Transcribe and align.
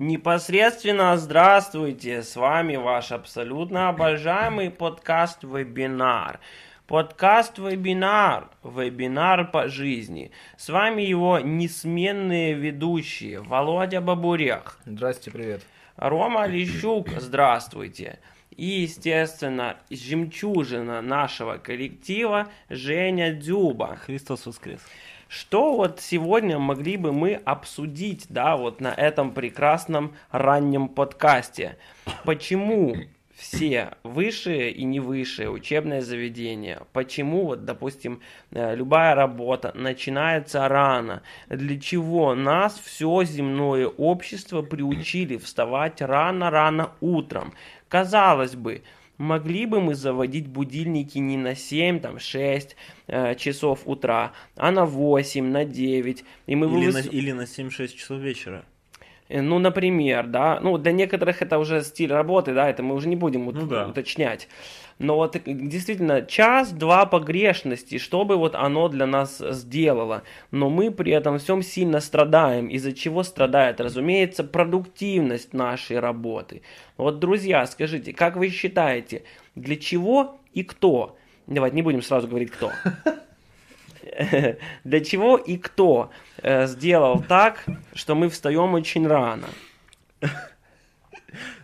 Непосредственно 0.00 1.14
здравствуйте, 1.18 2.22
с 2.22 2.34
вами 2.34 2.76
ваш 2.76 3.12
абсолютно 3.12 3.90
обожаемый 3.90 4.70
подкаст-вебинар. 4.70 6.40
Подкаст-вебинар, 6.86 8.48
вебинар 8.64 9.50
по 9.50 9.68
жизни. 9.68 10.30
С 10.56 10.70
вами 10.70 11.02
его 11.02 11.38
несменные 11.38 12.54
ведущие 12.54 13.42
Володя 13.42 14.00
Бабурях. 14.00 14.78
Здрасте, 14.86 15.30
привет. 15.30 15.60
Рома 15.96 16.46
Лещук, 16.46 17.10
здравствуйте. 17.18 18.20
И, 18.56 18.64
естественно, 18.64 19.76
жемчужина 19.90 21.02
нашего 21.02 21.58
коллектива 21.58 22.48
Женя 22.70 23.34
Дюба. 23.34 23.96
Христос 23.96 24.46
воскрес. 24.46 24.80
Что 25.30 25.76
вот 25.76 26.00
сегодня 26.00 26.58
могли 26.58 26.96
бы 26.96 27.12
мы 27.12 27.34
обсудить, 27.34 28.26
да, 28.28 28.56
вот 28.56 28.80
на 28.80 28.92
этом 28.92 29.30
прекрасном 29.30 30.16
раннем 30.32 30.88
подкасте? 30.88 31.78
Почему 32.24 32.96
все 33.36 33.92
высшие 34.02 34.72
и 34.72 34.82
не 34.82 34.98
высшие 34.98 35.48
учебные 35.48 36.02
заведения. 36.02 36.82
Почему, 36.92 37.46
вот, 37.46 37.64
допустим, 37.64 38.20
э, 38.50 38.74
любая 38.74 39.14
работа 39.14 39.70
начинается 39.76 40.66
рано? 40.66 41.22
Для 41.48 41.78
чего 41.78 42.34
нас 42.34 42.78
все 42.84 43.22
земное 43.22 43.86
общество 43.86 44.62
приучили 44.62 45.36
вставать 45.36 46.02
рано-рано 46.02 46.90
утром? 47.00 47.54
Казалось 47.88 48.56
бы, 48.56 48.82
могли 49.20 49.66
бы 49.66 49.80
мы 49.80 49.94
заводить 49.94 50.48
будильники 50.48 51.18
не 51.18 51.36
на 51.36 51.54
7, 51.54 52.00
там, 52.00 52.18
6 52.18 52.76
э, 53.06 53.34
часов 53.34 53.82
утра, 53.84 54.32
а 54.56 54.70
на 54.70 54.86
8, 54.86 55.44
на 55.44 55.64
9. 55.64 56.24
И 56.46 56.56
мы 56.56 56.66
или, 56.66 56.86
бы... 56.86 56.92
на, 56.92 56.98
или 56.98 57.32
на 57.32 57.42
7-6 57.42 57.88
часов 57.88 58.18
вечера. 58.18 58.64
Э, 59.30 59.40
ну, 59.40 59.58
например, 59.58 60.26
да, 60.26 60.58
ну, 60.60 60.76
для 60.76 60.92
некоторых 60.92 61.40
это 61.40 61.58
уже 61.58 61.82
стиль 61.82 62.12
работы, 62.12 62.52
да, 62.52 62.68
это 62.68 62.82
мы 62.82 62.94
уже 62.94 63.08
не 63.08 63.16
будем 63.16 63.46
ну, 63.46 63.66
да. 63.66 63.86
уточнять. 63.86 64.48
Но 64.98 65.16
вот 65.16 65.40
действительно 65.46 66.20
час-два 66.20 67.06
погрешности, 67.06 67.96
что 67.96 68.24
бы 68.24 68.36
вот 68.36 68.54
оно 68.54 68.88
для 68.88 69.06
нас 69.06 69.38
сделало. 69.38 70.24
Но 70.50 70.68
мы 70.68 70.90
при 70.90 71.12
этом 71.12 71.38
всем 71.38 71.62
сильно 71.62 72.00
страдаем. 72.00 72.66
Из-за 72.66 72.92
чего 72.92 73.22
страдает, 73.22 73.80
разумеется, 73.80 74.44
продуктивность 74.44 75.54
нашей 75.54 76.00
работы. 76.00 76.60
Вот, 76.98 77.18
друзья, 77.18 77.64
скажите, 77.66 78.12
как 78.12 78.36
вы 78.36 78.50
считаете, 78.50 79.22
для 79.54 79.76
чего 79.76 80.38
и 80.52 80.64
кто? 80.64 81.16
Давайте 81.46 81.76
не 81.76 81.82
будем 81.82 82.02
сразу 82.02 82.28
говорить 82.28 82.50
кто. 82.50 82.70
Для 84.84 85.00
чего 85.00 85.36
и 85.36 85.56
кто 85.56 86.10
э, 86.42 86.66
сделал 86.66 87.22
так, 87.22 87.64
что 87.94 88.14
мы 88.14 88.28
встаем 88.28 88.74
очень 88.74 89.06
рано? 89.06 89.46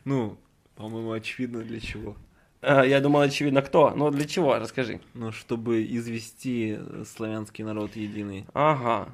Ну, 0.04 0.38
по-моему, 0.76 1.10
очевидно 1.10 1.64
для 1.64 1.80
чего. 1.80 2.16
Э, 2.62 2.84
я 2.86 3.00
думал, 3.00 3.22
очевидно, 3.22 3.60
кто. 3.60 3.90
Но 3.90 4.10
для 4.12 4.24
чего? 4.24 4.56
Расскажи. 4.56 5.00
Ну, 5.14 5.32
чтобы 5.32 5.84
извести 5.84 6.78
славянский 7.04 7.64
народ 7.64 7.96
единый. 7.96 8.46
Ага. 8.54 9.08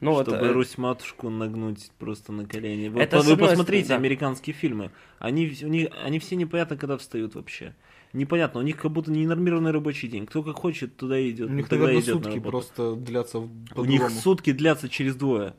Ну, 0.00 0.14
чтобы 0.22 0.38
вот, 0.38 0.46
э, 0.46 0.52
Русь-матушку 0.52 1.28
нагнуть 1.28 1.90
просто 1.98 2.32
на 2.32 2.46
колени. 2.46 2.88
Вы, 2.88 3.00
это, 3.00 3.20
вы 3.20 3.36
посмотрите 3.36 3.88
да. 3.88 3.96
американские 3.96 4.54
фильмы. 4.54 4.90
Они, 5.18 5.52
у 5.62 5.66
них, 5.66 5.88
они 6.04 6.18
все 6.18 6.36
непонятно, 6.36 6.76
когда 6.76 6.96
встают 6.96 7.34
вообще. 7.34 7.74
Непонятно, 8.12 8.60
у 8.60 8.62
них 8.62 8.76
как 8.76 8.92
будто 8.92 9.10
ненормированный 9.10 9.70
рабочий 9.70 10.08
день. 10.08 10.26
Кто 10.26 10.42
как 10.42 10.56
хочет, 10.56 10.96
туда 10.96 11.20
идет. 11.28 11.50
У 11.50 11.52
них, 11.52 11.68
тогда 11.68 11.86
наверное, 11.86 12.04
идет 12.04 12.14
сутки 12.14 12.38
на 12.38 12.42
просто 12.42 12.94
длятся 12.94 13.38
У 13.38 13.84
них 13.84 14.08
сутки 14.10 14.52
длятся 14.52 14.88
через 14.88 15.14
двое. 15.16 15.54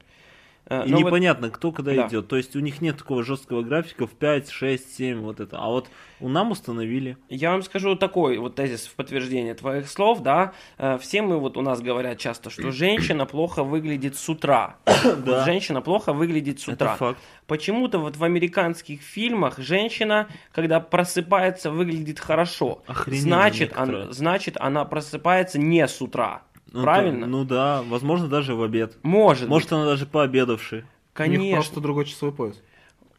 Э, 0.70 0.86
и 0.86 0.92
Но 0.92 1.00
непонятно, 1.00 1.48
вот... 1.48 1.58
кто 1.58 1.72
когда 1.72 1.94
да. 1.94 2.08
идет. 2.08 2.28
То 2.28 2.38
есть 2.38 2.56
у 2.56 2.60
них 2.60 2.82
нет 2.82 2.98
такого 2.98 3.24
жесткого 3.24 3.64
графика 3.64 4.08
в 4.08 4.12
5, 4.12 4.50
6, 4.50 4.96
7, 4.96 5.20
вот 5.20 5.40
это. 5.40 5.58
А 5.58 5.68
вот 5.68 5.90
у 6.20 6.30
нам 6.30 6.52
установили. 6.52 7.18
Я 7.28 7.52
вам 7.52 7.64
скажу 7.64 7.96
такой 7.96 8.38
вот 8.38 8.56
тезис 8.56 8.86
в 8.86 8.96
подтверждение 8.96 9.56
твоих 9.56 9.90
слов, 9.90 10.22
да. 10.22 10.54
Э, 10.78 10.98
все 11.00 11.22
мы 11.22 11.40
вот 11.40 11.58
у 11.58 11.62
нас 11.62 11.82
говорят 11.82 12.20
часто, 12.20 12.50
что 12.50 12.72
женщина 12.72 13.26
плохо 13.26 13.64
выглядит 13.64 14.16
с 14.16 14.30
утра. 14.30 14.78
да. 14.86 15.44
Женщина 15.44 15.82
плохо 15.82 16.14
выглядит 16.14 16.60
с 16.60 16.68
утра. 16.68 16.92
Это 16.92 16.98
факт. 16.98 17.20
Почему-то 17.48 17.98
вот 17.98 18.16
в 18.16 18.24
американских 18.24 19.02
фильмах 19.02 19.58
женщина, 19.58 20.28
когда 20.52 20.80
просыпается, 20.80 21.72
выглядит 21.72 22.20
хорошо. 22.20 22.84
Охрененно 22.86 23.22
значит, 23.22 23.74
она, 23.76 24.12
значит, 24.12 24.56
она 24.60 24.86
просыпается 24.86 25.58
не 25.58 25.88
с 25.88 26.00
утра. 26.00 26.44
Ну, 26.72 26.84
Правильно? 26.84 27.22
То, 27.22 27.28
ну 27.28 27.46
да, 27.46 27.84
возможно, 27.88 28.28
даже 28.28 28.56
в 28.56 28.62
обед. 28.62 28.98
Может. 29.04 29.50
Может, 29.50 29.70
быть. 29.70 29.74
она 29.74 29.86
даже 29.86 30.06
пообедавшая. 30.06 30.86
Конечно. 31.14 31.42
У 31.42 31.46
них 31.46 31.56
просто 31.56 31.80
другой 31.80 32.06
часовой 32.06 32.34
пояс. 32.34 32.62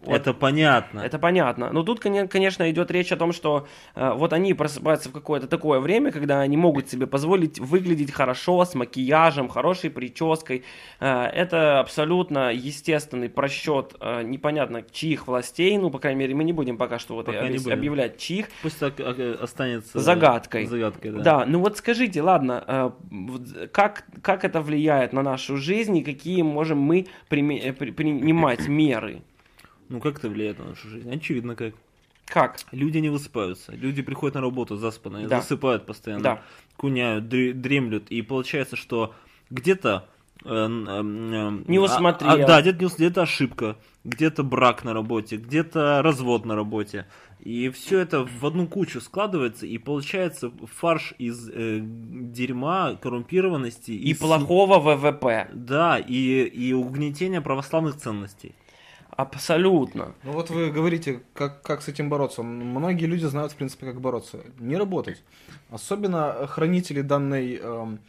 Вот. 0.02 0.16
Это 0.16 0.32
понятно. 0.32 1.00
Это 1.00 1.18
понятно. 1.18 1.70
Но 1.72 1.82
тут, 1.82 2.00
конечно, 2.00 2.70
идет 2.70 2.90
речь 2.90 3.12
о 3.12 3.16
том, 3.16 3.32
что 3.32 3.66
э, 3.94 4.12
вот 4.14 4.32
они 4.32 4.54
просыпаются 4.54 5.10
в 5.10 5.12
какое-то 5.12 5.46
такое 5.46 5.78
время, 5.78 6.10
когда 6.10 6.40
они 6.40 6.56
могут 6.56 6.88
себе 6.88 7.06
позволить 7.06 7.58
выглядеть 7.58 8.10
хорошо, 8.10 8.64
с 8.64 8.74
макияжем, 8.74 9.48
хорошей 9.48 9.90
прической. 9.90 10.64
Э, 11.00 11.24
это 11.24 11.80
абсолютно 11.80 12.50
естественный 12.50 13.28
просчет 13.28 13.94
э, 14.00 14.22
непонятно 14.22 14.82
чьих 14.90 15.26
властей, 15.26 15.76
ну, 15.76 15.90
по 15.90 15.98
крайней 15.98 16.20
мере, 16.20 16.34
мы 16.34 16.44
не 16.44 16.54
будем 16.54 16.78
пока 16.78 16.98
что 16.98 17.14
вот 17.14 17.26
пока 17.26 17.40
объяс... 17.40 17.66
объявлять 17.66 18.16
чьих. 18.16 18.46
Пусть 18.62 18.78
так 18.78 18.98
э, 19.00 19.36
останется 19.40 19.98
загадкой. 19.98 20.64
Загадкой, 20.64 21.10
да. 21.12 21.20
Да, 21.20 21.44
ну 21.46 21.60
вот 21.60 21.76
скажите, 21.76 22.22
ладно, 22.22 22.64
э, 22.66 23.66
как, 23.70 24.04
как 24.22 24.44
это 24.44 24.62
влияет 24.62 25.12
на 25.12 25.22
нашу 25.22 25.58
жизнь 25.58 25.96
и 25.98 26.02
какие 26.02 26.40
можем 26.40 26.78
мы 26.78 27.06
э, 27.28 27.72
принимать 27.72 28.66
меры? 28.66 29.22
Ну 29.90 30.00
как 30.00 30.18
это 30.18 30.28
влияет 30.28 30.58
на 30.60 30.66
нашу 30.66 30.88
жизнь? 30.88 31.12
Очевидно 31.12 31.56
как. 31.56 31.74
Как? 32.26 32.60
Люди 32.70 32.98
не 32.98 33.08
высыпаются. 33.08 33.72
Люди 33.72 34.02
приходят 34.02 34.36
на 34.36 34.40
работу 34.40 34.76
заспанные, 34.76 35.26
да. 35.26 35.40
засыпают 35.40 35.84
постоянно, 35.84 36.22
да. 36.22 36.42
куняют, 36.76 37.28
дремлют. 37.28 38.08
И 38.08 38.22
получается, 38.22 38.76
что 38.76 39.12
где-то 39.50 40.06
э, 40.44 40.48
э, 40.48 41.62
не 41.66 41.80
усмотрел. 41.80 42.30
А, 42.30 42.34
а, 42.34 42.46
да, 42.46 42.62
где-то, 42.62 42.86
где-то 42.86 43.22
ошибка, 43.22 43.76
где-то 44.04 44.44
брак 44.44 44.84
на 44.84 44.94
работе, 44.94 45.38
где-то 45.38 46.02
развод 46.02 46.44
на 46.44 46.54
работе. 46.54 47.06
И 47.40 47.68
все 47.70 47.98
это 47.98 48.24
в 48.24 48.46
одну 48.46 48.68
кучу 48.68 49.00
складывается, 49.00 49.66
и 49.66 49.76
получается 49.78 50.52
фарш 50.72 51.14
из 51.18 51.50
э, 51.52 51.80
дерьма, 51.82 52.94
коррумпированности. 52.94 53.90
И, 53.90 54.10
и 54.10 54.14
плохого 54.14 54.78
ВВП. 54.78 55.48
Да, 55.52 55.98
и, 55.98 56.44
и 56.44 56.72
угнетения 56.74 57.40
православных 57.40 57.96
ценностей. 57.96 58.54
Абсолютно. 59.20 60.14
Ну 60.22 60.32
вот 60.32 60.50
вы 60.50 60.70
говорите, 60.70 61.22
как, 61.34 61.62
как 61.62 61.82
с 61.82 61.88
этим 61.88 62.08
бороться. 62.08 62.42
Многие 62.42 63.06
люди 63.06 63.24
знают, 63.26 63.52
в 63.52 63.56
принципе, 63.56 63.86
как 63.86 64.00
бороться. 64.00 64.40
Не 64.58 64.76
работать. 64.76 65.22
Особенно 65.70 66.46
хранители 66.46 67.02
данной 67.02 67.56
эм, 67.56 68.00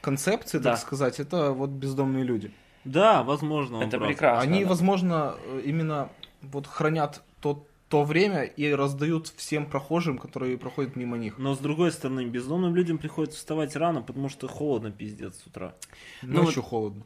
концепции, 0.00 0.58
да. 0.58 0.72
так 0.72 0.80
сказать, 0.80 1.20
это 1.20 1.52
вот 1.52 1.70
бездомные 1.70 2.24
люди. 2.24 2.52
Да, 2.84 3.22
возможно. 3.22 3.82
Это 3.82 3.98
прав. 3.98 4.08
прекрасно. 4.08 4.42
Они, 4.42 4.62
да. 4.62 4.68
возможно, 4.68 5.34
именно 5.64 6.10
вот 6.42 6.66
хранят 6.66 7.22
тот 7.40 7.68
то 7.92 8.04
время 8.04 8.44
и 8.44 8.72
раздают 8.72 9.28
всем 9.36 9.66
прохожим, 9.66 10.16
которые 10.16 10.56
проходят 10.56 10.96
мимо 10.96 11.18
них. 11.18 11.36
Но 11.36 11.54
с 11.54 11.58
другой 11.58 11.92
стороны, 11.92 12.24
бездомным 12.24 12.74
людям 12.74 12.96
приходится 12.96 13.36
вставать 13.36 13.76
рано, 13.76 14.00
потому 14.00 14.30
что 14.30 14.48
холодно 14.48 14.90
пиздец 14.90 15.36
с 15.36 15.46
утра. 15.46 15.74
Ночью 16.22 16.62
ну, 16.62 16.62
холодно. 16.62 17.02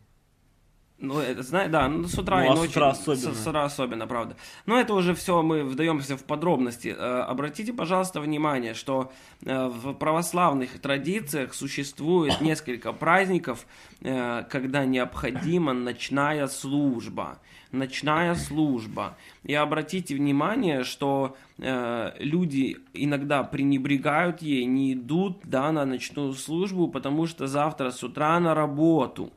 Ну, 0.98 1.18
это, 1.20 1.42
знаешь, 1.42 1.70
да, 1.70 1.88
ну, 1.88 2.08
с 2.08 2.18
утра 2.18 2.38
ну, 2.38 2.44
и 2.44 2.46
а 2.46 2.54
ночью. 2.54 2.68
С 2.68 2.76
утра 2.76 2.88
особенно. 2.88 3.34
С, 3.34 3.44
с 3.44 3.46
утра 3.46 3.64
особенно, 3.64 4.06
правда. 4.06 4.36
Но 4.64 4.80
это 4.80 4.94
уже 4.94 5.14
все, 5.14 5.42
мы 5.42 5.62
вдаемся 5.62 6.16
в 6.16 6.24
подробности. 6.24 6.94
Э, 6.96 7.20
обратите, 7.20 7.74
пожалуйста, 7.74 8.20
внимание, 8.20 8.72
что 8.72 9.12
э, 9.44 9.66
в 9.66 9.92
православных 9.92 10.80
традициях 10.80 11.52
существует 11.52 12.40
несколько 12.40 12.94
праздников, 12.94 13.66
э, 14.00 14.44
когда 14.48 14.86
необходима 14.86 15.74
ночная 15.74 16.46
служба. 16.46 17.40
Ночная 17.72 18.34
служба. 18.34 19.18
И 19.44 19.52
обратите 19.52 20.14
внимание, 20.14 20.82
что 20.82 21.36
э, 21.58 22.12
люди 22.18 22.78
иногда 22.94 23.42
пренебрегают 23.42 24.40
ей, 24.40 24.64
не 24.64 24.94
идут 24.94 25.40
да, 25.44 25.70
на 25.72 25.84
ночную 25.84 26.32
службу, 26.32 26.88
потому 26.88 27.26
что 27.26 27.46
завтра 27.46 27.90
с 27.90 28.02
утра 28.02 28.40
на 28.40 28.54
работу. 28.54 29.30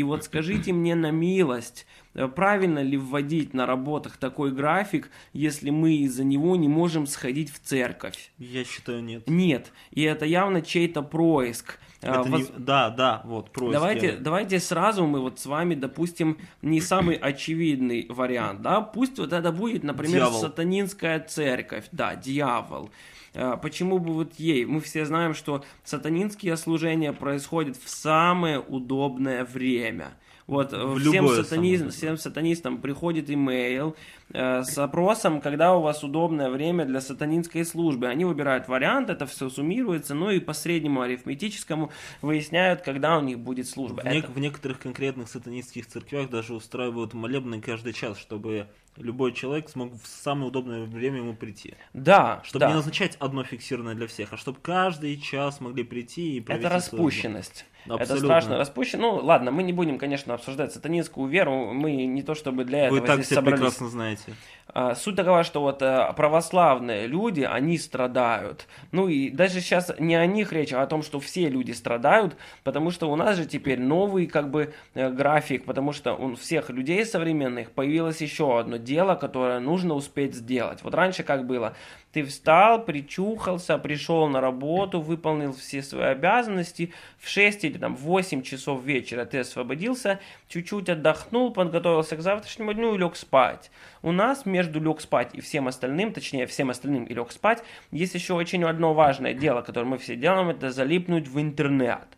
И 0.00 0.02
вот 0.02 0.24
скажите 0.24 0.72
мне 0.72 0.94
на 0.94 1.10
милость, 1.10 1.86
э, 2.14 2.26
правильно 2.26 2.78
ли 2.78 2.96
вводить 2.96 3.52
на 3.52 3.66
работах 3.66 4.16
такой 4.16 4.50
график, 4.50 5.10
если 5.34 5.68
мы 5.68 5.96
из-за 5.96 6.24
него 6.24 6.56
не 6.56 6.68
можем 6.68 7.06
сходить 7.06 7.52
в 7.52 7.60
церковь? 7.60 8.32
Я 8.38 8.64
считаю, 8.64 9.04
нет. 9.04 9.24
Нет. 9.28 9.72
И 9.90 10.00
это 10.00 10.24
явно 10.24 10.62
чей-то 10.62 11.02
происк. 11.02 11.78
Э, 12.00 12.12
это 12.12 12.22
Воз... 12.22 12.40
не... 12.40 12.46
Да, 12.56 12.88
да, 12.88 13.20
вот, 13.26 13.50
происк. 13.50 13.74
Давайте, 13.74 14.12
давайте 14.12 14.58
сразу 14.58 15.06
мы 15.06 15.20
вот 15.20 15.38
с 15.38 15.44
вами 15.44 15.74
допустим 15.74 16.38
не 16.62 16.80
самый 16.80 17.16
очевидный 17.16 18.06
вариант, 18.08 18.62
да? 18.62 18.80
Пусть 18.80 19.18
вот 19.18 19.34
это 19.34 19.52
будет, 19.52 19.84
например, 19.84 20.22
дьявол. 20.22 20.40
сатанинская 20.40 21.20
церковь, 21.20 21.84
да, 21.92 22.16
дьявол. 22.16 22.88
А, 23.34 23.56
почему 23.56 23.98
бы 23.98 24.12
вот 24.12 24.34
ей? 24.34 24.64
Мы 24.64 24.80
все 24.80 25.04
знаем, 25.04 25.34
что 25.34 25.64
сатанинские 25.84 26.56
служения 26.56 27.12
происходят 27.12 27.76
в 27.76 27.88
самое 27.88 28.58
удобное 28.58 29.44
время. 29.44 30.12
Вот 30.50 30.72
в 30.72 30.98
всем, 30.98 31.28
сатаниз... 31.28 31.94
всем 31.94 32.16
сатанистам 32.16 32.78
приходит 32.78 33.30
имейл, 33.30 33.94
э, 34.32 34.64
с 34.64 34.76
опросом, 34.78 35.40
когда 35.40 35.76
у 35.76 35.80
вас 35.80 36.02
удобное 36.02 36.50
время 36.50 36.84
для 36.86 37.00
сатанинской 37.00 37.64
службы. 37.64 38.08
Они 38.08 38.24
выбирают 38.24 38.66
вариант, 38.66 39.10
это 39.10 39.26
все 39.26 39.48
суммируется, 39.48 40.14
ну 40.14 40.28
и 40.28 40.40
по 40.40 40.52
среднему 40.52 41.02
арифметическому 41.02 41.92
выясняют, 42.20 42.82
когда 42.82 43.16
у 43.16 43.20
них 43.20 43.38
будет 43.38 43.68
служба. 43.68 44.00
В, 44.00 44.06
это... 44.06 44.26
в 44.26 44.40
некоторых 44.40 44.80
конкретных 44.80 45.28
сатанинских 45.28 45.86
церквях 45.86 46.28
даже 46.30 46.52
устраивают 46.52 47.14
молебны 47.14 47.60
каждый 47.60 47.92
час, 47.92 48.18
чтобы 48.18 48.66
любой 49.00 49.32
человек 49.32 49.68
смог 49.68 49.92
в 49.94 50.06
самое 50.06 50.48
удобное 50.48 50.84
время 50.84 51.18
ему 51.18 51.34
прийти. 51.34 51.74
Да. 51.92 52.42
Чтобы 52.44 52.60
да. 52.60 52.68
не 52.68 52.74
назначать 52.74 53.16
одно 53.16 53.44
фиксированное 53.44 53.94
для 53.94 54.06
всех, 54.06 54.32
а 54.32 54.36
чтобы 54.36 54.58
каждый 54.60 55.16
час 55.20 55.60
могли 55.60 55.84
прийти 55.84 56.36
и 56.36 56.40
провести 56.40 56.66
Это 56.66 56.74
распущенность. 56.74 57.64
Абсолютно. 57.84 58.02
Это 58.02 58.16
страшно 58.18 58.58
распущено. 58.58 59.16
Ну, 59.16 59.24
ладно, 59.24 59.50
мы 59.50 59.62
не 59.62 59.72
будем, 59.72 59.98
конечно, 59.98 60.34
обсуждать 60.34 60.72
сатанинскую 60.72 61.28
веру. 61.28 61.72
Мы 61.72 62.04
не 62.06 62.22
то 62.22 62.34
чтобы 62.34 62.64
для 62.64 62.86
этого 62.86 63.00
Вы 63.00 63.06
так 63.06 63.16
здесь 63.16 63.26
все 63.26 63.34
собрались. 63.36 63.58
прекрасно 63.60 63.88
знаете. 63.88 64.34
А, 64.72 64.94
суть 64.94 65.16
такова, 65.16 65.42
что 65.42 65.62
вот 65.62 65.82
э, 65.82 66.12
православные 66.16 67.06
люди, 67.06 67.40
они 67.40 67.76
страдают. 67.78 68.66
Ну 68.92 69.08
и 69.08 69.30
даже 69.30 69.60
сейчас 69.60 69.92
не 69.98 70.14
о 70.14 70.26
них 70.26 70.52
речь, 70.52 70.72
а 70.72 70.82
о 70.82 70.86
том, 70.86 71.02
что 71.02 71.18
все 71.18 71.48
люди 71.48 71.72
страдают, 71.72 72.36
потому 72.62 72.90
что 72.90 73.10
у 73.10 73.16
нас 73.16 73.36
же 73.36 73.46
теперь 73.46 73.80
новый 73.80 74.26
как 74.26 74.50
бы 74.50 74.72
э, 74.94 75.10
график, 75.10 75.64
потому 75.64 75.92
что 75.92 76.14
у 76.14 76.36
всех 76.36 76.70
людей 76.70 77.04
современных 77.04 77.72
появилось 77.72 78.20
еще 78.20 78.60
одно 78.60 78.76
дело, 78.76 79.16
которое 79.16 79.58
нужно 79.58 79.94
успеть 79.94 80.34
сделать. 80.34 80.84
Вот 80.84 80.94
раньше 80.94 81.22
как 81.24 81.46
было? 81.46 81.74
Ты 82.12 82.24
встал, 82.24 82.84
причухался, 82.84 83.78
пришел 83.78 84.26
на 84.28 84.40
работу, 84.40 85.00
выполнил 85.00 85.52
все 85.52 85.80
свои 85.80 86.06
обязанности. 86.06 86.92
В 87.18 87.28
6 87.28 87.64
или 87.64 87.78
там, 87.78 87.94
в 87.94 88.00
8 88.00 88.42
часов 88.42 88.82
вечера 88.82 89.24
ты 89.24 89.38
освободился, 89.38 90.18
чуть-чуть 90.48 90.88
отдохнул, 90.88 91.52
подготовился 91.52 92.16
к 92.16 92.20
завтрашнему 92.20 92.72
дню 92.72 92.96
и 92.96 92.98
лег 92.98 93.14
спать. 93.14 93.70
У 94.02 94.10
нас 94.10 94.44
между 94.44 94.80
лег 94.80 95.00
спать 95.00 95.30
и 95.34 95.40
всем 95.40 95.68
остальным, 95.68 96.12
точнее 96.12 96.46
всем 96.46 96.70
остальным 96.70 97.04
и 97.04 97.14
лег 97.14 97.30
спать, 97.30 97.62
есть 97.92 98.14
еще 98.14 98.34
очень 98.34 98.64
одно 98.64 98.92
важное 98.92 99.32
дело, 99.32 99.62
которое 99.62 99.86
мы 99.86 99.98
все 99.98 100.16
делаем, 100.16 100.48
это 100.48 100.72
залипнуть 100.72 101.28
в 101.28 101.40
интернет. 101.40 102.08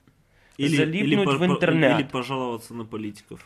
Или, 0.57 0.77
залипнуть 0.77 1.29
или 1.29 1.37
в 1.37 1.45
интернет. 1.45 2.01
Или 2.01 2.07
пожаловаться 2.07 2.73
на 2.73 2.87
политиков. 2.87 3.41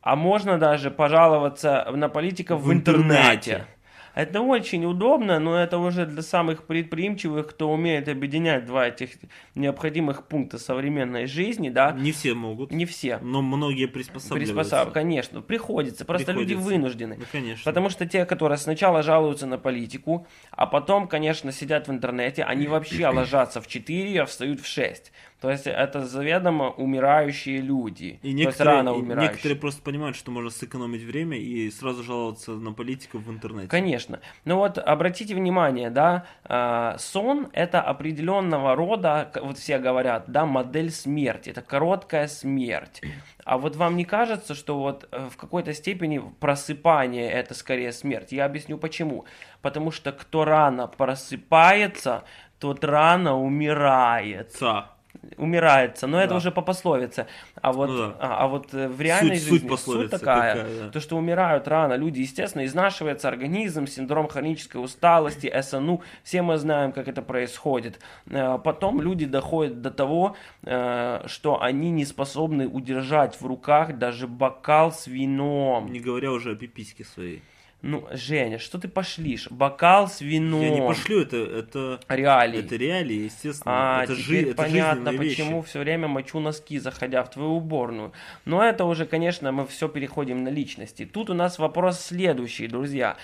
А 0.00 0.16
можно 0.16 0.58
даже 0.58 0.90
пожаловаться 0.90 1.86
на 1.92 2.08
политиков 2.08 2.62
в, 2.62 2.68
в 2.68 2.72
интернете. 2.72 3.18
интернете. 3.18 3.66
Это 4.14 4.40
очень 4.40 4.84
удобно, 4.84 5.38
но 5.38 5.58
это 5.58 5.78
уже 5.78 6.06
для 6.06 6.22
самых 6.22 6.64
предприимчивых, 6.64 7.48
кто 7.48 7.70
умеет 7.70 8.08
объединять 8.08 8.66
два 8.66 8.88
этих 8.88 9.10
необходимых 9.54 10.26
пункта 10.26 10.58
современной 10.58 11.26
жизни, 11.26 11.70
да. 11.70 11.92
Не 11.92 12.12
все 12.12 12.34
могут. 12.34 12.72
Не 12.72 12.86
все. 12.86 13.18
Но 13.22 13.42
многие 13.42 13.86
приспосабливаются. 13.86 14.54
Приспосаб... 14.54 14.92
Конечно, 14.92 15.40
приходится. 15.40 16.04
Просто 16.04 16.26
приходится. 16.26 16.54
люди 16.54 16.62
вынуждены. 16.62 17.16
Ну, 17.18 17.24
конечно. 17.30 17.62
Потому 17.64 17.88
что 17.90 18.06
те, 18.06 18.24
которые 18.24 18.58
сначала 18.58 19.02
жалуются 19.02 19.46
на 19.46 19.58
политику, 19.58 20.26
а 20.50 20.66
потом, 20.66 21.06
конечно, 21.06 21.52
сидят 21.52 21.88
в 21.88 21.90
интернете, 21.90 22.42
они 22.42 22.66
вообще 22.66 23.08
ложатся 23.12 23.60
в 23.60 23.66
4, 23.66 24.22
а 24.22 24.26
встают 24.26 24.60
в 24.60 24.66
6. 24.66 25.12
То 25.40 25.50
есть 25.50 25.66
это 25.66 26.04
заведомо 26.04 26.68
умирающие 26.70 27.58
люди. 27.62 28.20
И 28.22 28.34
некоторые, 28.34 28.76
рано 28.76 28.92
умирающие. 28.92 29.32
некоторые 29.32 29.58
просто 29.58 29.82
понимают, 29.82 30.16
что 30.16 30.30
можно 30.30 30.50
сэкономить 30.50 31.02
время 31.02 31.38
и 31.38 31.70
сразу 31.70 32.02
жаловаться 32.02 32.52
на 32.52 32.72
политиков 32.72 33.22
в 33.22 33.30
интернете. 33.30 33.68
Конечно. 33.68 34.20
Но 34.44 34.58
вот 34.58 34.76
обратите 34.76 35.34
внимание, 35.34 35.88
да, 35.88 36.26
э, 36.44 36.96
сон 36.98 37.48
это 37.52 37.80
определенного 37.80 38.74
рода, 38.74 39.32
вот 39.42 39.56
все 39.56 39.78
говорят, 39.78 40.24
да, 40.28 40.44
модель 40.44 40.90
смерти. 40.90 41.50
Это 41.50 41.62
короткая 41.62 42.28
смерть. 42.28 43.00
А 43.44 43.56
вот 43.56 43.76
вам 43.76 43.96
не 43.96 44.04
кажется, 44.04 44.54
что 44.54 44.78
вот 44.78 45.08
э, 45.10 45.28
в 45.30 45.38
какой-то 45.38 45.72
степени 45.72 46.22
просыпание 46.38 47.30
это 47.30 47.54
скорее 47.54 47.92
смерть? 47.92 48.32
Я 48.32 48.44
объясню 48.44 48.76
почему. 48.76 49.24
Потому 49.62 49.90
что 49.90 50.12
кто 50.12 50.44
рано 50.44 50.86
просыпается, 50.86 52.24
тот 52.58 52.84
рано 52.84 53.38
умирает. 53.38 54.52
Ца 54.52 54.99
умирается, 55.36 56.06
но 56.06 56.16
да. 56.16 56.24
это 56.24 56.34
уже 56.34 56.50
по 56.50 56.62
пословице. 56.62 57.26
А 57.60 57.72
вот, 57.72 57.88
ну, 57.88 57.96
да. 57.98 58.16
а, 58.20 58.44
а 58.44 58.48
вот 58.48 58.72
э, 58.72 58.88
в 58.88 59.00
реальной 59.00 59.38
суть, 59.38 59.48
жизни 59.48 59.68
суть, 59.68 59.80
суть 59.80 60.10
такая, 60.10 60.54
такая 60.56 60.80
да. 60.80 60.90
то, 60.90 61.00
что 61.00 61.16
умирают 61.16 61.68
рано 61.68 61.94
люди, 61.94 62.20
естественно, 62.20 62.64
изнашивается 62.64 63.28
организм, 63.28 63.86
синдром 63.86 64.28
хронической 64.28 64.82
усталости, 64.82 65.52
СНУ, 65.60 66.02
все 66.22 66.42
мы 66.42 66.56
знаем, 66.56 66.92
как 66.92 67.08
это 67.08 67.22
происходит. 67.22 68.00
Э, 68.26 68.58
потом 68.62 69.00
люди 69.00 69.26
доходят 69.26 69.82
до 69.82 69.90
того, 69.90 70.36
э, 70.62 71.22
что 71.26 71.62
они 71.62 71.90
не 71.90 72.04
способны 72.04 72.66
удержать 72.66 73.40
в 73.40 73.46
руках 73.46 73.98
даже 73.98 74.26
бокал 74.26 74.92
с 74.92 75.06
вином. 75.06 75.92
Не 75.92 76.00
говоря 76.00 76.32
уже 76.32 76.52
о 76.52 76.54
пипиське 76.54 77.04
своей. 77.04 77.42
Ну, 77.82 78.06
Женя, 78.12 78.58
что 78.58 78.78
ты 78.78 78.88
пошлишь? 78.88 79.50
Бокал 79.50 80.06
с 80.06 80.20
вином. 80.20 80.60
Я 80.60 80.70
не 80.70 80.80
пошлю, 80.80 81.22
это, 81.22 81.36
это 81.36 82.00
реалии. 82.08 82.60
Это 82.60 82.76
реалии, 82.76 83.24
естественно. 83.24 84.00
А, 84.00 84.04
это 84.04 84.16
теперь 84.16 84.48
жи, 84.48 84.54
понятно, 84.54 85.08
это 85.08 85.18
почему 85.18 85.60
вещи. 85.60 85.68
все 85.68 85.78
время 85.78 86.06
мочу 86.06 86.40
носки, 86.40 86.78
заходя 86.78 87.24
в 87.24 87.30
твою 87.30 87.52
уборную. 87.52 88.12
Но 88.44 88.62
это 88.62 88.84
уже, 88.84 89.06
конечно, 89.06 89.50
мы 89.50 89.66
все 89.66 89.88
переходим 89.88 90.44
на 90.44 90.50
личности. 90.50 91.06
Тут 91.06 91.30
у 91.30 91.34
нас 91.34 91.58
вопрос 91.58 92.00
следующий, 92.00 92.66
друзья. 92.66 93.16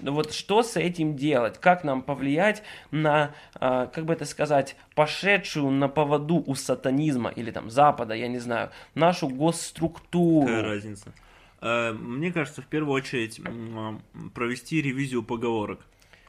Вот 0.00 0.34
что 0.34 0.62
с 0.62 0.76
этим 0.76 1.16
делать? 1.16 1.58
Как 1.58 1.82
нам 1.82 2.02
повлиять 2.02 2.62
на, 2.90 3.34
а, 3.54 3.86
как 3.86 4.04
бы 4.04 4.12
это 4.12 4.26
сказать, 4.26 4.76
пошедшую 4.94 5.70
на 5.70 5.88
поводу 5.88 6.44
у 6.46 6.54
сатанизма 6.54 7.30
или 7.30 7.50
там 7.50 7.70
Запада, 7.70 8.12
я 8.14 8.28
не 8.28 8.38
знаю, 8.38 8.70
нашу 8.94 9.28
госструктуру? 9.28 10.46
Какая 10.46 10.62
разница? 10.62 11.12
Э, 11.62 11.92
мне 11.92 12.32
кажется, 12.32 12.60
в 12.60 12.66
первую 12.66 12.92
очередь 12.92 13.40
провести 14.34 14.82
ревизию 14.82 15.22
поговорок. 15.22 15.80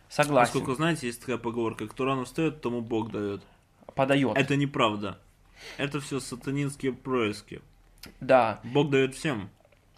Согласен. 0.07 0.53
Поскольку, 0.53 0.75
знаете, 0.75 1.07
есть 1.07 1.21
такая 1.21 1.37
поговорка, 1.37 1.87
кто 1.87 2.05
рано 2.05 2.23
встает, 2.23 2.61
тому 2.61 2.81
Бог 2.81 3.11
дает. 3.11 3.41
Подает. 3.95 4.37
Это 4.37 4.55
неправда. 4.55 5.19
Это 5.77 5.99
все 5.99 6.19
сатанинские 6.19 6.93
происки. 6.93 7.61
Да. 8.21 8.61
Бог 8.63 8.91
дает 8.91 9.15
всем. 9.15 9.49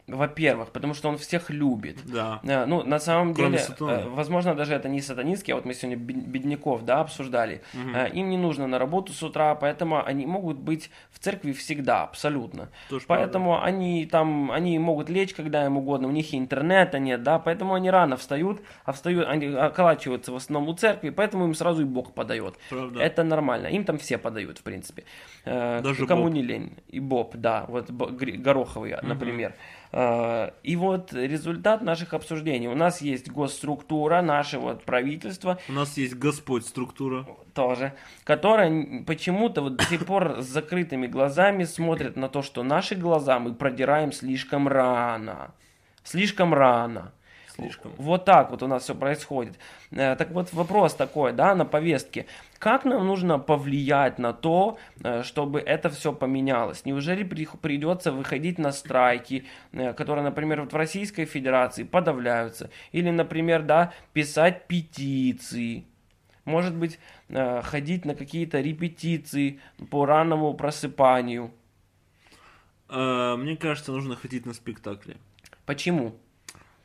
Во-первых, 0.08 0.70
потому 0.72 0.94
что 0.94 1.10
он 1.10 1.18
всех 1.18 1.50
любит. 1.50 1.98
Да. 2.06 2.40
Э, 2.44 2.66
ну, 2.66 2.84
на 2.84 3.00
самом 3.00 3.34
Кроме 3.34 3.58
деле, 3.58 3.64
сатаны. 3.64 3.92
э, 3.92 4.08
возможно, 4.08 4.54
даже 4.54 4.76
это 4.76 4.88
не 4.88 5.02
сатанинский, 5.02 5.52
а 5.54 5.56
вот 5.56 5.66
мы 5.66 5.74
сегодня 5.74 5.98
бедняков, 5.98 6.86
да, 6.86 7.00
обсуждали. 7.00 7.64
Угу. 7.74 8.14
Им 8.14 8.30
не 8.30 8.38
нужно 8.38 8.68
на 8.68 8.78
работу 8.78 9.14
с 9.14 9.24
утра, 9.24 9.56
поэтому 9.56 10.06
они 10.06 10.28
могут 10.28 10.58
быть 10.58 10.92
в 11.10 11.18
церкви 11.18 11.54
всегда, 11.54 12.04
абсолютно. 12.04 12.70
Тоже 12.88 13.06
поэтому 13.08 13.54
правда. 13.54 13.66
они 13.66 14.06
там, 14.06 14.52
они 14.52 14.78
могут 14.78 15.10
лечь, 15.10 15.34
когда 15.34 15.66
им 15.66 15.78
угодно, 15.78 16.08
у 16.08 16.12
них 16.12 16.34
и 16.34 16.38
интернета 16.38 17.00
нет, 17.00 17.24
да, 17.24 17.40
поэтому 17.40 17.74
они 17.74 17.90
рано 17.90 18.16
встают, 18.16 18.62
а 18.84 18.92
встают, 18.92 19.28
они 19.28 19.48
околачиваются 19.48 20.32
в 20.32 20.36
основном 20.36 20.70
у 20.70 20.78
церкви, 20.78 21.10
поэтому 21.10 21.46
им 21.46 21.56
сразу 21.56 21.82
и 21.82 21.86
Бог 21.86 22.14
подает. 22.14 22.56
Правда. 22.70 23.02
Это 23.02 23.24
нормально, 23.24 23.68
им 23.68 23.84
там 23.84 23.98
все 23.98 24.20
подают, 24.20 24.60
в 24.60 24.64
принципе. 24.64 25.04
Даже 25.46 26.06
Кому 26.06 26.26
Боб. 26.26 26.34
не 26.34 26.44
лень. 26.44 26.74
И 26.90 27.00
Боб, 27.00 27.36
да, 27.36 27.66
вот 27.68 27.90
Гороховый, 27.90 28.94
угу. 28.94 29.08
например. 29.08 29.56
И 29.92 30.76
вот 30.76 31.14
результат 31.14 31.82
наших 31.82 32.14
обсуждений. 32.14 32.68
У 32.68 32.76
нас 32.76 33.02
есть 33.02 33.30
госструктура, 33.32 34.22
наше 34.22 34.60
вот 34.60 34.84
правительство. 34.84 35.58
У 35.70 35.74
нас 35.74 35.98
есть 35.98 36.16
Господь 36.16 36.66
структура. 36.66 37.26
Тоже. 37.54 37.94
Которая 38.24 39.04
почему-то 39.06 39.62
вот 39.62 39.78
до 39.78 39.84
сих 39.86 40.06
пор 40.06 40.42
с 40.42 40.46
закрытыми 40.46 41.08
глазами 41.08 41.64
смотрит 41.64 42.18
на 42.18 42.28
то, 42.28 42.42
что 42.42 42.64
наши 42.64 42.96
глаза 42.96 43.40
мы 43.40 43.54
продираем 43.54 44.12
слишком 44.12 44.68
рано. 44.68 45.54
Слишком 46.04 46.54
рано. 46.54 47.14
Слишком. 47.56 47.94
Вот 47.98 48.26
так 48.26 48.52
вот 48.52 48.64
у 48.64 48.68
нас 48.68 48.84
все 48.84 48.94
происходит. 48.94 49.58
Э, 49.92 50.16
так 50.18 50.32
вот 50.32 50.52
вопрос 50.52 50.94
такой, 50.94 51.32
да, 51.32 51.56
на 51.56 51.66
повестке. 51.66 52.26
Как 52.60 52.84
нам 52.84 53.08
нужно 53.08 53.40
повлиять 53.40 54.20
на 54.20 54.34
то, 54.34 54.78
э, 55.02 55.24
чтобы 55.24 55.62
это 55.62 55.90
все 55.90 56.12
поменялось? 56.12 56.84
Неужели 56.84 57.24
придется 57.24 58.12
выходить 58.12 58.60
на 58.60 58.74
страйки, 58.74 59.46
э, 59.72 59.94
которые, 59.94 60.26
например, 60.26 60.62
вот 60.62 60.74
в 60.74 60.76
Российской 60.76 61.24
Федерации 61.24 61.84
подавляются? 61.84 62.70
Или, 62.92 63.10
например, 63.10 63.64
да, 63.64 63.94
писать 64.12 64.68
петиции? 64.68 65.86
Может 66.44 66.76
быть, 66.76 67.00
ходить 67.64 68.06
на 68.06 68.14
какие-то 68.14 68.62
репетиции 68.62 69.60
по 69.90 70.06
ранному 70.06 70.54
просыпанию? 70.54 71.52
Мне 72.88 73.58
кажется, 73.58 73.92
нужно 73.92 74.16
ходить 74.16 74.46
на 74.46 74.54
спектакли. 74.54 75.18
Почему? 75.66 76.14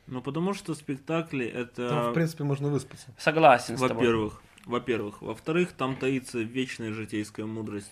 Ну, 0.07 0.21
потому 0.21 0.53
что 0.53 0.73
спектакли 0.75 1.45
это... 1.45 1.89
Там, 1.89 2.11
в 2.11 2.13
принципе, 2.13 2.43
можно 2.43 2.69
выспаться. 2.69 3.07
Согласен 3.17 3.75
Во-первых. 3.75 4.41
Во-первых. 4.65 5.21
Во-вторых, 5.21 5.71
там 5.71 5.95
таится 5.95 6.39
вечная 6.39 6.93
житейская 6.93 7.45
мудрость. 7.45 7.91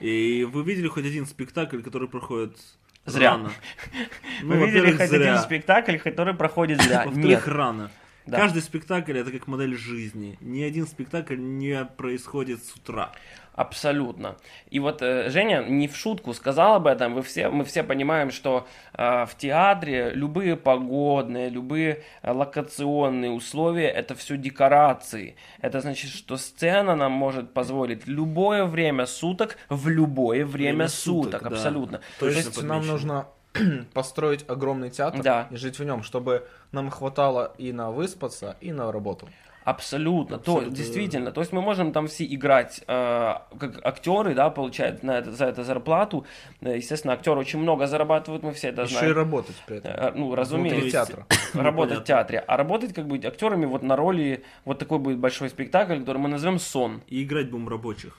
И 0.00 0.44
вы 0.50 0.62
видели 0.64 0.88
хоть 0.88 1.04
один 1.04 1.26
спектакль, 1.26 1.82
который 1.82 2.08
проходит 2.08 2.56
зря. 3.04 3.32
рано? 3.32 3.52
Ну, 4.42 4.58
вы 4.58 4.66
видели 4.66 4.92
хоть 4.92 5.10
зря. 5.10 5.32
один 5.32 5.42
спектакль, 5.42 5.98
который 5.98 6.34
проходит 6.34 6.82
зря? 6.82 7.04
Во-вторых, 7.06 7.46
рано. 7.46 7.90
Да. 8.26 8.38
Каждый 8.38 8.62
спектакль 8.62 9.18
это 9.18 9.32
как 9.32 9.46
модель 9.46 9.76
жизни. 9.76 10.38
Ни 10.40 10.62
один 10.62 10.86
спектакль 10.86 11.36
не 11.36 11.84
происходит 11.84 12.64
с 12.64 12.74
утра. 12.74 13.12
Абсолютно. 13.60 14.36
И 14.70 14.80
вот 14.80 15.02
э, 15.02 15.28
Женя 15.28 15.62
не 15.62 15.86
в 15.86 15.94
шутку 15.94 16.32
сказал 16.32 16.76
об 16.76 16.86
этом. 16.86 17.12
Вы 17.12 17.20
все, 17.20 17.50
мы 17.50 17.64
все 17.64 17.82
понимаем, 17.82 18.30
что 18.30 18.66
э, 18.94 19.26
в 19.26 19.36
театре 19.36 20.12
любые 20.14 20.56
погодные, 20.56 21.50
любые 21.50 22.02
э, 22.22 22.32
локационные 22.32 23.30
условия 23.30 23.88
это 23.88 24.14
все 24.14 24.38
декорации. 24.38 25.36
Это 25.60 25.82
значит, 25.82 26.10
что 26.10 26.38
сцена 26.38 26.96
нам 26.96 27.12
может 27.12 27.52
позволить 27.52 28.06
любое 28.06 28.64
время 28.64 29.04
суток 29.04 29.58
в 29.68 29.88
любое 29.88 30.46
время, 30.46 30.72
время 30.72 30.88
суток. 30.88 31.40
суток. 31.40 31.52
Абсолютно. 31.52 31.98
Да. 31.98 32.04
То, 32.18 32.20
То 32.20 32.28
есть, 32.28 32.46
есть 32.46 32.62
нам 32.62 32.86
нужно 32.86 33.26
построить 33.92 34.48
огромный 34.48 34.88
театр 34.88 35.22
да. 35.22 35.48
и 35.50 35.56
жить 35.56 35.78
в 35.78 35.84
нем, 35.84 36.02
чтобы 36.02 36.48
нам 36.72 36.88
хватало 36.88 37.52
и 37.58 37.72
на 37.72 37.90
выспаться, 37.90 38.56
и 38.62 38.72
на 38.72 38.90
работу. 38.90 39.28
Абсолютно. 39.64 40.36
Абсолютно. 40.36 40.70
То, 40.70 40.76
действительно. 40.76 41.32
То 41.32 41.40
есть 41.40 41.52
мы 41.52 41.60
можем 41.60 41.92
там 41.92 42.06
все 42.06 42.24
играть 42.24 42.82
э, 42.86 43.34
как 43.58 43.84
актеры, 43.84 44.34
да, 44.34 44.50
получают 44.50 45.02
на 45.02 45.18
это, 45.18 45.32
за 45.32 45.46
это 45.46 45.64
зарплату. 45.64 46.26
Э, 46.60 46.76
естественно, 46.76 47.12
актеры 47.12 47.40
очень 47.40 47.58
много 47.58 47.86
зарабатывают, 47.86 48.42
мы 48.42 48.52
все 48.52 48.68
это 48.68 48.82
Еще 48.82 48.92
знаем. 48.92 49.06
Еще 49.06 49.14
и 49.14 49.16
работать 49.16 49.56
при 49.66 49.76
этом. 49.76 49.92
Э, 49.92 50.12
ну, 50.14 50.34
разумеется. 50.34 50.90
театра. 50.90 51.26
Работать 51.54 51.98
в 52.00 52.04
театре. 52.04 52.38
А 52.46 52.56
работать 52.56 52.94
как 52.94 53.06
быть 53.06 53.24
актерами 53.24 53.66
вот 53.66 53.82
на 53.82 53.96
роли, 53.96 54.44
вот 54.64 54.78
такой 54.78 54.98
будет 54.98 55.18
большой 55.18 55.50
спектакль, 55.50 55.98
который 55.98 56.18
мы 56.18 56.28
назовем 56.28 56.58
«Сон». 56.58 57.02
И 57.08 57.22
играть 57.22 57.50
будем 57.50 57.68
рабочих. 57.68 58.16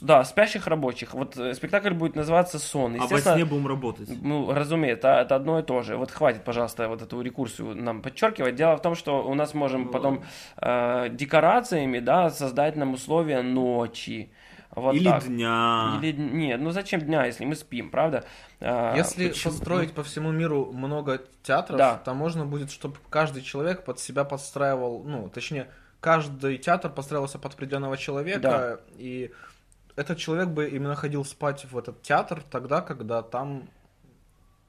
Да, 0.00 0.24
спящих 0.24 0.66
рабочих. 0.66 1.14
Вот 1.14 1.36
э, 1.36 1.54
спектакль 1.54 1.92
будет 1.92 2.16
называться 2.16 2.58
«Сон». 2.58 3.00
А 3.00 3.06
во 3.06 3.20
сне 3.20 3.44
будем 3.44 3.68
работать. 3.68 4.08
Ну, 4.22 4.52
разумеется, 4.52 5.08
это 5.08 5.36
одно 5.36 5.60
и 5.60 5.62
то 5.62 5.82
же. 5.82 5.96
Вот 5.96 6.10
хватит, 6.10 6.42
пожалуйста, 6.42 6.88
вот 6.88 7.00
эту 7.02 7.20
рекурсию 7.20 7.76
нам 7.76 8.02
подчеркивать. 8.02 8.56
Дело 8.56 8.76
в 8.76 8.82
том, 8.82 8.96
что 8.96 9.24
у 9.24 9.34
нас 9.34 9.54
можем 9.54 9.84
ну, 9.84 9.90
потом 9.90 10.24
э, 10.56 11.08
декорациями, 11.10 12.00
да, 12.00 12.30
создать 12.30 12.74
нам 12.74 12.94
условия 12.94 13.42
ночи. 13.42 14.32
Вот 14.70 14.94
Или 14.94 15.04
так. 15.04 15.26
дня. 15.26 15.98
Или 16.02 16.12
нет, 16.12 16.60
ну 16.60 16.70
зачем 16.72 17.00
дня, 17.00 17.24
если 17.24 17.44
мы 17.44 17.54
спим, 17.54 17.90
правда? 17.90 18.24
А, 18.60 18.94
если 18.96 19.28
почему? 19.28 19.52
построить 19.52 19.92
по 19.92 20.02
всему 20.02 20.30
миру 20.30 20.70
много 20.72 21.22
театров, 21.42 21.78
да. 21.78 21.96
то 21.96 22.14
можно 22.14 22.44
будет, 22.44 22.70
чтобы 22.70 22.96
каждый 23.10 23.42
человек 23.42 23.84
под 23.84 23.98
себя 23.98 24.24
подстраивал, 24.24 25.04
ну, 25.04 25.28
точнее, 25.30 25.68
каждый 26.00 26.58
театр 26.58 26.90
подстраивался 26.92 27.38
под 27.38 27.54
определенного 27.54 27.96
человека, 27.96 28.40
да. 28.40 28.78
и 28.98 29.32
этот 29.98 30.18
человек 30.18 30.48
бы 30.48 30.68
именно 30.68 30.94
ходил 30.94 31.24
спать 31.24 31.66
в 31.70 31.76
этот 31.76 32.02
театр 32.02 32.40
тогда, 32.48 32.80
когда 32.80 33.20
там 33.22 33.68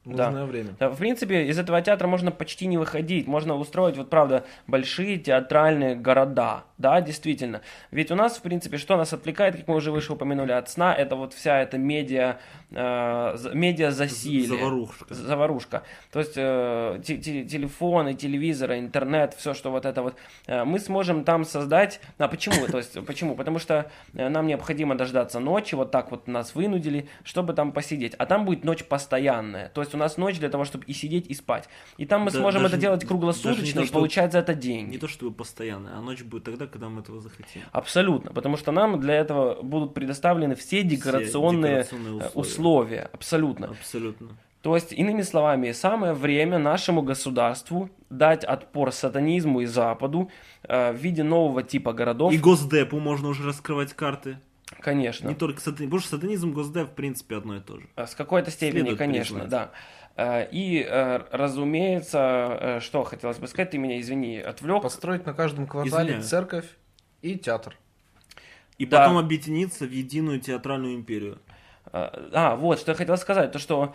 нужное 0.03 0.31
да. 0.31 0.45
время. 0.45 0.75
Да, 0.79 0.89
в 0.89 0.97
принципе, 0.97 1.47
из 1.47 1.59
этого 1.59 1.81
театра 1.81 2.07
можно 2.07 2.31
почти 2.31 2.65
не 2.65 2.77
выходить. 2.77 3.27
Можно 3.27 3.55
устроить, 3.55 3.95
вот 3.95 4.09
правда, 4.09 4.43
большие 4.65 5.19
театральные 5.19 5.95
города. 5.95 6.63
Да, 6.79 7.01
действительно. 7.01 7.61
Ведь 7.91 8.09
у 8.09 8.15
нас, 8.15 8.37
в 8.37 8.41
принципе, 8.41 8.77
что 8.77 8.95
нас 8.95 9.11
отвлекает, 9.11 9.57
как 9.57 9.67
мы 9.67 9.75
уже 9.75 9.91
выше 9.91 10.13
упомянули, 10.13 10.53
от 10.53 10.69
сна, 10.69 10.95
это 10.95 11.17
вот 11.17 11.33
вся 11.33 11.59
эта 11.59 11.77
медиа, 11.77 12.37
э, 12.71 13.37
медиа 13.53 13.91
засилие. 13.91 14.47
Заварушка. 14.47 15.13
Заварушка. 15.13 15.83
То 16.09 16.19
есть 16.19 16.33
э, 16.37 17.01
телефоны, 17.03 18.13
телевизоры, 18.13 18.79
интернет, 18.79 19.33
все, 19.33 19.53
что 19.53 19.71
вот 19.71 19.85
это 19.85 20.01
вот. 20.01 20.15
Э, 20.47 20.63
мы 20.63 20.79
сможем 20.79 21.25
там 21.25 21.43
создать... 21.43 21.99
А 22.17 22.29
почему? 22.29 22.65
То 22.67 22.77
есть, 22.77 23.05
почему? 23.05 23.35
Потому 23.35 23.59
что 23.59 23.91
э, 24.13 24.29
нам 24.29 24.47
необходимо 24.47 24.95
дождаться 24.95 25.41
ночи, 25.41 25.75
вот 25.75 25.91
так 25.91 26.11
вот 26.11 26.29
нас 26.29 26.55
вынудили, 26.55 27.09
чтобы 27.25 27.51
там 27.51 27.73
посидеть. 27.73 28.15
А 28.17 28.25
там 28.25 28.45
будет 28.45 28.63
ночь 28.63 28.85
постоянная. 28.85 29.67
То 29.67 29.81
есть 29.81 29.93
у 29.93 29.97
нас 29.97 30.15
ночь 30.15 30.39
для 30.39 30.49
того, 30.49 30.63
чтобы 30.63 30.85
и 30.85 30.93
сидеть, 30.93 31.27
и 31.27 31.33
спать. 31.33 31.67
И 31.97 32.05
там 32.05 32.21
мы 32.21 32.31
да, 32.31 32.39
сможем 32.39 32.63
даже, 32.63 32.75
это 32.75 32.81
делать 32.81 33.05
круглосуточно 33.05 33.81
то, 33.81 33.87
и 33.87 33.91
получать 33.91 34.31
за 34.31 34.39
это 34.39 34.53
деньги. 34.53 34.91
Не 34.91 34.97
то, 34.97 35.09
чтобы 35.09 35.33
постоянно, 35.33 35.97
а 35.97 36.01
ночь 36.01 36.21
будет 36.21 36.45
тогда, 36.45 36.68
когда 36.69 36.89
мы 36.89 37.01
этого 37.01 37.19
захотим. 37.19 37.61
Абсолютно, 37.71 38.31
потому 38.31 38.57
что 38.57 38.71
нам 38.71 38.99
для 38.99 39.15
этого 39.15 39.61
будут 39.61 39.93
предоставлены 39.93 40.55
все 40.55 40.83
декорационные, 40.83 41.83
все 41.83 41.95
декорационные 41.95 42.15
условия. 42.15 42.39
условия. 42.39 43.09
Абсолютно. 43.13 43.67
Абсолютно. 43.67 44.29
То 44.61 44.75
есть, 44.75 44.91
иными 44.91 45.21
словами, 45.21 45.71
самое 45.71 46.13
время 46.13 46.57
нашему 46.57 47.01
государству 47.01 47.89
дать 48.09 48.43
отпор 48.43 48.91
сатанизму 48.91 49.61
и 49.61 49.65
Западу 49.65 50.29
э, 50.63 50.91
в 50.91 50.97
виде 50.97 51.23
нового 51.23 51.63
типа 51.63 51.93
городов. 51.93 52.33
И 52.33 52.37
Госдепу 52.37 52.99
можно 52.99 53.29
уже 53.29 53.47
раскрывать 53.47 53.93
карты. 53.93 54.37
Конечно. 54.79 55.27
Не 55.27 55.35
только 55.35 55.59
сатанизм, 55.59 55.89
потому 55.89 55.99
что 56.01 56.09
сатанизм, 56.15 56.51
Госдеп, 56.53 56.89
в 56.89 56.93
принципе, 56.93 57.35
одно 57.35 57.57
и 57.57 57.59
то 57.59 57.79
же. 57.79 57.87
С 57.95 58.15
какой-то 58.15 58.51
степени, 58.51 58.81
Следует 58.81 58.97
конечно, 58.97 59.39
признать. 59.39 59.49
да. 59.49 59.71
Э, 60.15 60.47
и, 60.51 60.85
э, 60.87 61.21
разумеется, 61.31 62.57
э, 62.59 62.79
что 62.81 63.03
хотелось 63.03 63.37
бы 63.37 63.47
сказать, 63.47 63.71
ты 63.71 63.77
меня, 63.77 63.99
извини, 63.99 64.37
отвлек. 64.37 64.83
Построить 64.83 65.25
на 65.25 65.33
каждом 65.33 65.67
квартале 65.67 66.03
Извиняю. 66.03 66.23
церковь 66.23 66.65
и 67.21 67.37
театр. 67.37 67.77
И 68.77 68.85
да. 68.85 68.99
потом 68.99 69.17
объединиться 69.17 69.85
в 69.85 69.91
единую 69.91 70.39
театральную 70.39 70.95
империю. 70.95 71.39
А, 71.91 72.55
вот, 72.55 72.79
что 72.79 72.91
я 72.91 72.95
хотел 72.95 73.17
сказать, 73.17 73.51
то 73.51 73.59
что 73.59 73.93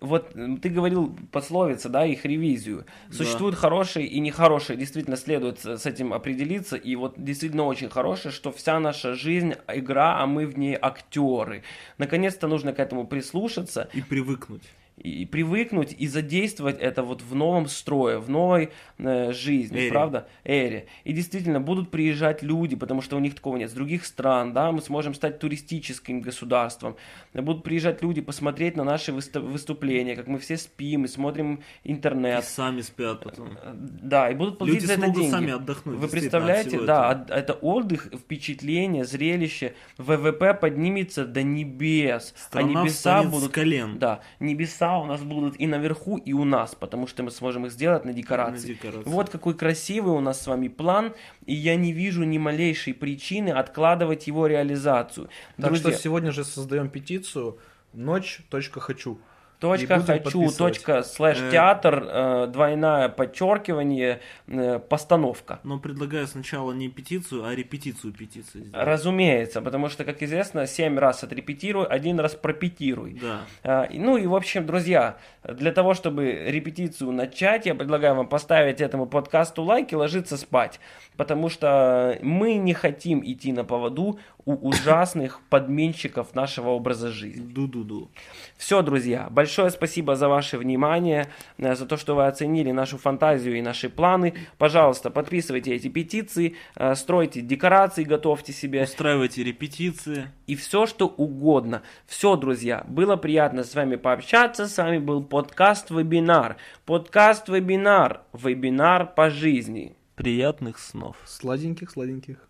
вот 0.00 0.32
ты 0.62 0.68
говорил 0.68 1.16
пословица, 1.32 1.88
да, 1.88 2.04
их 2.04 2.24
ревизию. 2.24 2.84
Существуют 3.10 3.54
да. 3.54 3.60
хорошие 3.62 4.06
и 4.06 4.20
нехорошие, 4.20 4.76
действительно 4.76 5.16
следует 5.16 5.64
с 5.64 5.86
этим 5.86 6.12
определиться. 6.12 6.76
И 6.76 6.96
вот 6.96 7.14
действительно 7.16 7.64
очень 7.64 7.88
хорошее, 7.88 8.32
что 8.32 8.52
вся 8.52 8.78
наша 8.78 9.14
жизнь 9.14 9.54
игра, 9.68 10.20
а 10.20 10.26
мы 10.26 10.46
в 10.46 10.58
ней 10.58 10.76
актеры. 10.80 11.62
Наконец-то 11.98 12.46
нужно 12.46 12.72
к 12.72 12.78
этому 12.78 13.06
прислушаться. 13.06 13.88
И 13.94 14.02
привыкнуть 14.02 14.62
и 14.96 15.26
привыкнуть 15.26 15.94
и 15.98 16.06
задействовать 16.06 16.78
это 16.78 17.02
вот 17.02 17.20
в 17.22 17.34
новом 17.34 17.68
строе, 17.68 18.18
в 18.18 18.30
новой 18.30 18.70
э, 18.98 19.32
жизни, 19.32 19.80
Эре. 19.80 19.90
правда, 19.90 20.26
эре. 20.42 20.86
И 21.04 21.12
действительно 21.12 21.60
будут 21.60 21.90
приезжать 21.90 22.42
люди, 22.42 22.76
потому 22.76 23.02
что 23.02 23.16
у 23.16 23.20
них 23.20 23.34
такого 23.34 23.56
нет, 23.56 23.70
с 23.70 23.74
других 23.74 24.06
стран, 24.06 24.54
да, 24.54 24.72
мы 24.72 24.80
сможем 24.80 25.14
стать 25.14 25.38
туристическим 25.38 26.22
государством. 26.22 26.96
Будут 27.34 27.62
приезжать 27.62 28.02
люди 28.02 28.22
посмотреть 28.22 28.76
на 28.76 28.84
наши 28.84 29.12
выступления, 29.12 30.16
как 30.16 30.28
мы 30.28 30.38
все 30.38 30.56
спим 30.56 31.04
и 31.04 31.08
смотрим 31.08 31.62
интернет. 31.84 32.42
И 32.42 32.46
сами 32.46 32.80
спят 32.80 33.22
потом. 33.22 33.58
Э, 33.62 33.74
да, 33.74 34.30
и 34.30 34.34
будут 34.34 34.58
платить 34.58 34.76
люди 34.76 34.86
за 34.86 34.92
это 34.94 35.10
деньги. 35.10 35.30
сами 35.30 35.52
отдохнуть. 35.52 35.98
Вы 35.98 36.08
представляете, 36.08 36.80
да, 36.80 37.26
это 37.28 37.52
отдых, 37.52 38.08
впечатление, 38.14 39.04
зрелище, 39.04 39.74
ВВП 39.98 40.54
поднимется 40.54 41.26
до 41.26 41.42
небес, 41.42 42.32
а 42.34 42.40
Страна 42.40 42.80
а 42.80 42.84
небеса 42.84 43.22
будут 43.24 43.52
колен. 43.52 43.98
Да, 43.98 44.20
небеса 44.40 44.85
цвета 44.86 44.98
у 44.98 45.06
нас 45.06 45.22
будут 45.22 45.60
и 45.60 45.66
наверху, 45.66 46.16
и 46.16 46.32
у 46.32 46.44
нас, 46.44 46.74
потому 46.74 47.06
что 47.06 47.22
мы 47.22 47.30
сможем 47.30 47.66
их 47.66 47.72
сделать 47.72 48.04
на 48.04 48.12
декорации. 48.12 48.68
На 48.68 48.74
декорации. 48.74 49.10
Вот 49.10 49.30
какой 49.30 49.54
красивый 49.54 50.14
у 50.14 50.20
нас 50.20 50.40
с 50.40 50.46
вами 50.46 50.68
план, 50.68 51.12
и 51.46 51.54
я 51.54 51.76
не 51.76 51.92
вижу 51.92 52.24
ни 52.24 52.38
малейшей 52.38 52.94
причины 52.94 53.50
откладывать 53.50 54.26
его 54.26 54.46
реализацию. 54.46 55.28
Так 55.56 55.66
Друзья... 55.66 55.90
что 55.90 56.02
сегодня 56.02 56.32
же 56.32 56.44
создаем 56.44 56.88
петицию 56.88 57.58
ночь.хочу. 57.92 59.18
Точка 59.58 60.00
хочу, 60.00 60.50
точка 60.50 61.02
слэш 61.02 61.38
э, 61.40 61.50
театр, 61.50 62.04
э, 62.06 62.46
двойное 62.48 63.08
подчеркивание, 63.08 64.20
э, 64.48 64.78
постановка. 64.78 65.60
Но 65.64 65.78
предлагаю 65.78 66.26
сначала 66.26 66.72
не 66.72 66.88
петицию, 66.88 67.46
а 67.46 67.54
репетицию 67.54 68.12
петиции 68.12 68.60
сделать. 68.60 68.86
Разумеется, 68.86 69.62
потому 69.62 69.88
что, 69.88 70.04
как 70.04 70.22
известно, 70.22 70.66
семь 70.66 70.98
раз 70.98 71.24
отрепетируй, 71.24 71.86
один 71.86 72.20
раз 72.20 72.34
пропетируй. 72.34 73.18
Да. 73.64 73.88
Ну 73.92 74.18
и, 74.18 74.26
в 74.26 74.34
общем, 74.34 74.66
друзья, 74.66 75.16
для 75.42 75.72
того, 75.72 75.94
чтобы 75.94 76.32
репетицию 76.46 77.12
начать, 77.12 77.64
я 77.64 77.74
предлагаю 77.74 78.14
вам 78.14 78.28
поставить 78.28 78.82
этому 78.82 79.06
подкасту 79.06 79.62
лайк 79.62 79.92
и 79.92 79.96
ложиться 79.96 80.36
спать 80.36 80.80
потому 81.16 81.48
что 81.48 82.18
мы 82.22 82.54
не 82.56 82.74
хотим 82.74 83.22
идти 83.24 83.52
на 83.52 83.64
поводу 83.64 84.18
у 84.46 84.68
ужасных 84.68 85.40
подменщиков 85.50 86.34
нашего 86.34 86.70
образа 86.70 87.10
жизни. 87.10 87.44
Ду-ду-ду. 87.44 88.10
Все, 88.56 88.80
друзья, 88.80 89.26
большое 89.28 89.70
спасибо 89.70 90.14
за 90.14 90.28
ваше 90.28 90.56
внимание, 90.56 91.26
э, 91.58 91.74
за 91.74 91.84
то, 91.84 91.96
что 91.96 92.14
вы 92.14 92.26
оценили 92.26 92.70
нашу 92.70 92.96
фантазию 92.96 93.58
и 93.58 93.62
наши 93.62 93.90
планы. 93.90 94.34
Пожалуйста, 94.56 95.10
подписывайте 95.10 95.74
эти 95.74 95.88
петиции, 95.88 96.54
э, 96.76 96.94
стройте 96.94 97.40
декорации, 97.40 98.04
готовьте 98.04 98.52
себе. 98.52 98.84
Устраивайте 98.84 99.42
репетиции. 99.42 100.30
И 100.46 100.54
все, 100.54 100.86
что 100.86 101.08
угодно. 101.08 101.82
Все, 102.06 102.36
друзья, 102.36 102.84
было 102.86 103.16
приятно 103.16 103.64
с 103.64 103.74
вами 103.74 103.96
пообщаться. 103.96 104.68
С 104.68 104.78
вами 104.78 104.98
был 104.98 105.24
подкаст-вебинар. 105.24 106.56
Подкаст-вебинар. 106.84 108.22
Вебинар 108.32 109.12
по 109.12 109.28
жизни. 109.28 109.96
Приятных 110.14 110.78
снов. 110.78 111.16
Сладеньких, 111.24 111.90
сладеньких. 111.90 112.46